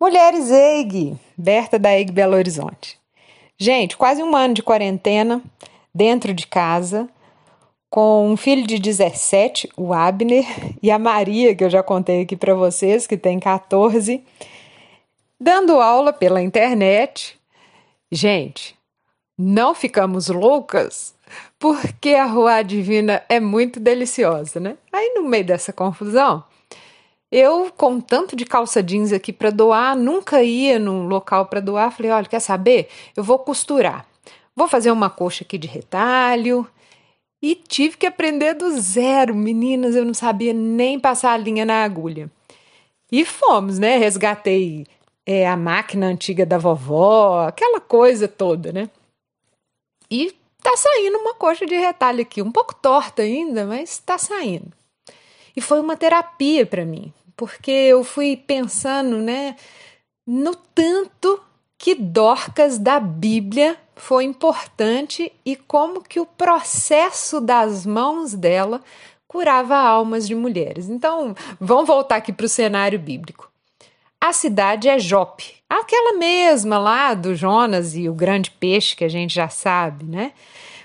[0.00, 2.98] Mulheres EIG, Berta da EIG Belo Horizonte.
[3.58, 5.42] Gente, quase um ano de quarentena,
[5.94, 7.06] dentro de casa,
[7.90, 10.46] com um filho de 17, o Abner,
[10.82, 14.24] e a Maria, que eu já contei aqui para vocês, que tem 14,
[15.38, 17.38] dando aula pela internet.
[18.10, 18.74] Gente,
[19.36, 21.14] não ficamos loucas
[21.58, 24.78] porque a Rua Divina é muito deliciosa, né?
[24.90, 26.42] Aí no meio dessa confusão,
[27.30, 31.92] eu, com tanto de calça jeans aqui para doar, nunca ia num local para doar.
[31.92, 32.88] Falei: olha, quer saber?
[33.16, 34.04] Eu vou costurar.
[34.54, 36.66] Vou fazer uma coxa aqui de retalho.
[37.42, 39.34] E tive que aprender do zero.
[39.34, 42.30] Meninas, eu não sabia nem passar a linha na agulha.
[43.12, 43.96] E fomos, né?
[43.96, 44.86] Resgatei
[45.24, 48.90] é, a máquina antiga da vovó, aquela coisa toda, né?
[50.10, 54.72] E tá saindo uma coxa de retalho aqui, um pouco torta ainda, mas tá saindo.
[55.56, 59.56] E foi uma terapia para mim porque eu fui pensando, né,
[60.26, 61.42] no tanto
[61.78, 68.82] que Dorcas da Bíblia foi importante e como que o processo das mãos dela
[69.26, 70.90] curava almas de mulheres.
[70.90, 73.50] Então, vamos voltar aqui para o cenário bíblico.
[74.20, 79.08] A cidade é Jope, aquela mesma lá do Jonas e o grande peixe que a
[79.08, 80.34] gente já sabe, né?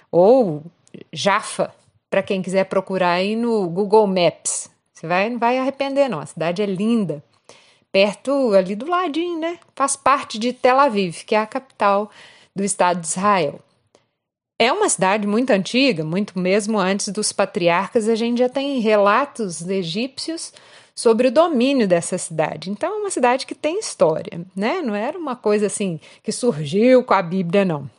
[0.10, 0.64] Ou
[1.12, 1.76] Jafa,
[2.10, 4.74] para quem quiser procurar aí no Google Maps.
[4.96, 6.20] Você vai, não vai arrepender, não.
[6.20, 7.22] A cidade é linda.
[7.92, 9.60] Perto ali do ladinho, né?
[9.76, 12.10] Faz parte de Tel Aviv, que é a capital
[12.56, 13.60] do Estado de Israel.
[14.58, 19.68] É uma cidade muito antiga, muito mesmo antes dos patriarcas, a gente já tem relatos
[19.68, 20.54] egípcios
[20.96, 22.70] sobre o domínio dessa cidade.
[22.70, 24.82] Então, é uma cidade que tem história, né?
[24.82, 27.90] Não era uma coisa assim que surgiu com a Bíblia, não.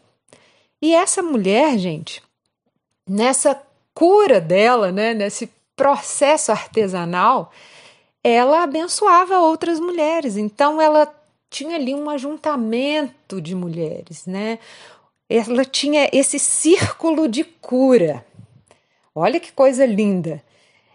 [0.81, 2.22] E essa mulher, gente,
[3.06, 3.60] nessa
[3.92, 7.52] cura dela, né, nesse processo artesanal,
[8.24, 10.36] ela abençoava outras mulheres.
[10.36, 11.14] Então ela
[11.48, 14.58] tinha ali um ajuntamento de mulheres, né?
[15.28, 18.26] Ela tinha esse círculo de cura.
[19.15, 20.42] Olha que coisa linda.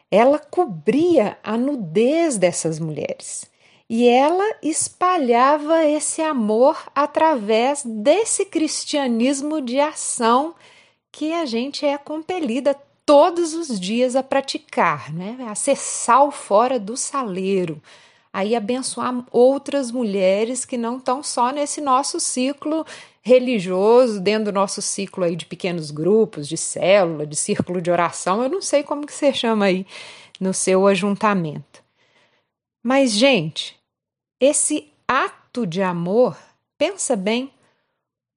[0.09, 3.50] Ela cobria a nudez dessas mulheres.
[3.90, 10.56] E ela espalhava esse amor através desse cristianismo de ação
[11.12, 12.75] que a gente é compelida
[13.06, 15.38] todos os dias a praticar, né?
[15.50, 17.82] a ser sal fora do saleiro,
[18.32, 22.86] aí abençoar outras mulheres que não estão só nesse nosso ciclo
[23.22, 28.42] religioso, dentro do nosso ciclo aí de pequenos grupos, de célula, de círculo de oração,
[28.42, 29.86] eu não sei como que você chama aí
[30.40, 31.84] no seu ajuntamento.
[32.84, 33.80] Mas, gente,
[34.40, 36.36] esse ato de amor,
[36.78, 37.54] pensa bem,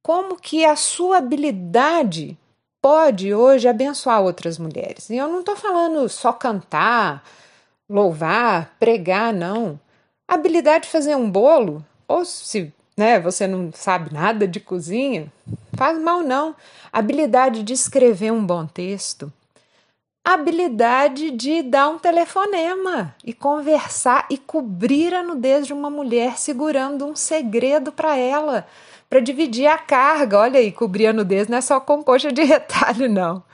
[0.03, 2.37] como que a sua habilidade
[2.85, 5.09] pode hoje abençoar outras mulheres.
[5.09, 7.25] E eu não estou falando só cantar,
[7.89, 9.81] louvar, pregar, não.
[10.29, 15.33] A habilidade de fazer um bolo, ou se né, você não sabe nada de cozinha,
[15.75, 16.55] faz mal não.
[16.93, 19.33] A habilidade de escrever um bom texto.
[20.27, 27.05] Habilidade de dar um telefonema e conversar e cobrir a nudez de uma mulher segurando
[27.05, 28.67] um segredo para ela
[29.11, 30.39] para dividir a carga.
[30.39, 33.45] Olha aí, cobrir a nudez não é só com coxa de retalho, não.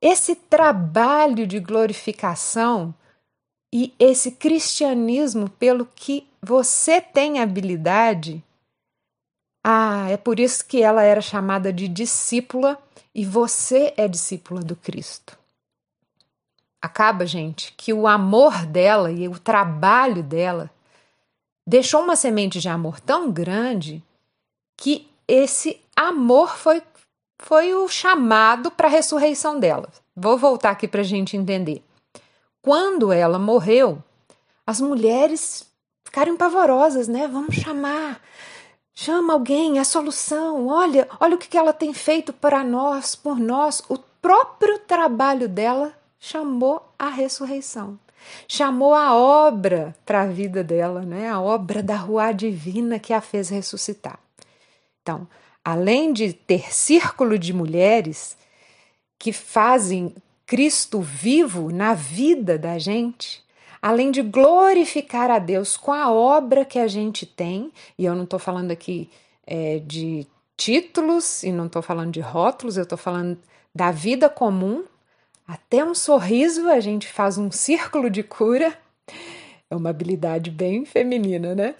[0.00, 2.94] Esse trabalho de glorificação
[3.72, 8.44] e esse cristianismo pelo que você tem habilidade.
[9.64, 12.78] Ah, é por isso que ela era chamada de discípula
[13.14, 15.41] e você é discípula do Cristo.
[16.92, 20.70] Acaba, gente, que o amor dela e o trabalho dela
[21.66, 24.04] deixou uma semente de amor tão grande
[24.76, 26.82] que esse amor foi,
[27.40, 29.88] foi o chamado para a ressurreição dela.
[30.14, 31.82] Vou voltar aqui para a gente entender.
[32.60, 34.04] Quando ela morreu,
[34.66, 35.66] as mulheres
[36.04, 37.26] ficaram pavorosas, né?
[37.26, 38.20] Vamos chamar,
[38.92, 40.66] chama alguém, a solução.
[40.66, 43.82] Olha, olha o que ela tem feito para nós, por nós.
[43.88, 47.98] O próprio trabalho dela chamou a ressurreição.
[48.46, 51.28] Chamou a obra para a vida dela, né?
[51.28, 54.20] A obra da rua divina que a fez ressuscitar.
[55.02, 55.26] Então,
[55.64, 58.36] além de ter círculo de mulheres
[59.18, 60.14] que fazem
[60.46, 63.42] Cristo vivo na vida da gente,
[63.80, 68.22] além de glorificar a Deus com a obra que a gente tem, e eu não
[68.22, 69.10] estou falando aqui
[69.44, 70.24] é, de
[70.56, 73.36] títulos e não estou falando de rótulos, eu estou falando
[73.74, 74.84] da vida comum,
[75.46, 78.76] até um sorriso a gente faz um círculo de cura.
[79.70, 81.74] É uma habilidade bem feminina, né?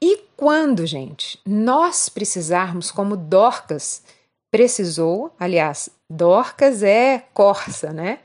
[0.00, 4.02] E quando, gente, nós precisarmos, como Dorcas
[4.50, 8.20] precisou, aliás, Dorcas é corça, né?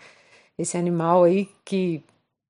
[0.57, 2.03] Esse animal aí que,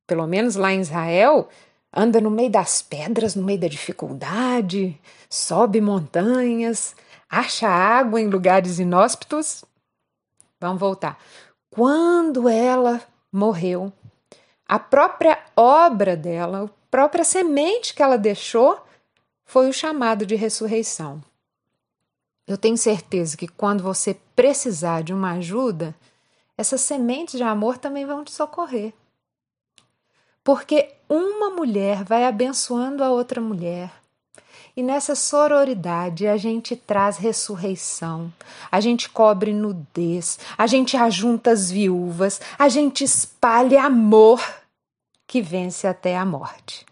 [0.08, 1.48] pelo menos lá em Israel,
[1.96, 5.00] anda no meio das pedras, no meio da dificuldade,
[5.30, 6.96] sobe montanhas,
[7.30, 9.64] acha água em lugares inóspitos.
[10.60, 11.20] Vamos voltar.
[11.70, 13.02] Quando ela
[13.32, 13.94] morreu,
[14.68, 18.84] a própria obra dela, a própria semente que ela deixou,
[19.46, 21.24] foi o chamado de ressurreição.
[22.46, 25.96] Eu tenho certeza que quando você precisar de uma ajuda,
[26.58, 28.94] essas sementes de amor também vão te socorrer.
[30.44, 33.92] Porque uma mulher vai abençoando a outra mulher.
[34.76, 38.32] E nessa sororidade a gente traz ressurreição,
[38.72, 44.42] a gente cobre nudez, a gente ajunta as viúvas, a gente espalha amor
[45.28, 46.86] que vence até a morte.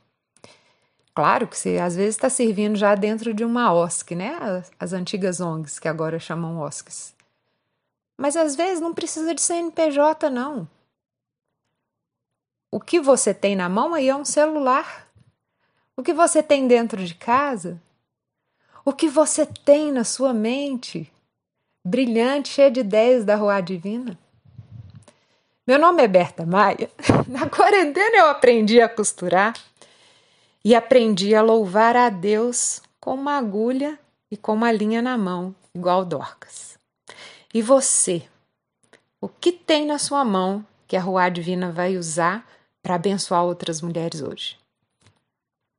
[1.18, 4.38] Claro que você às vezes está servindo já dentro de uma OSC, né?
[4.39, 7.15] As, as antigas ONGs que agora chamam OSCs.
[8.15, 10.68] Mas às vezes não precisa de CNPJ, não.
[12.71, 15.06] O que você tem na mão aí é um celular.
[16.00, 17.82] O que você tem dentro de casa?
[18.86, 21.12] O que você tem na sua mente?
[21.84, 24.16] Brilhante, cheia de ideias da Rua Divina.
[25.66, 26.92] Meu nome é Berta Maia.
[27.28, 29.56] Na quarentena eu aprendi a costurar
[30.64, 33.98] e aprendi a louvar a Deus com uma agulha
[34.30, 36.78] e com uma linha na mão, igual Dorcas.
[37.52, 38.22] E você?
[39.20, 42.48] O que tem na sua mão que a Rua Divina vai usar
[42.84, 44.56] para abençoar outras mulheres hoje?